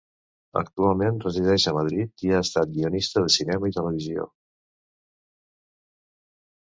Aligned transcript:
Actualment 0.61 1.19
resideix 1.25 1.65
a 1.71 1.73
Madrid 1.77 2.25
i 2.29 2.33
ha 2.37 2.41
estat 2.47 2.73
guionista 2.77 3.25
de 3.25 3.29
cinema 3.37 3.71
i 3.73 3.79
televisió. 3.79 4.29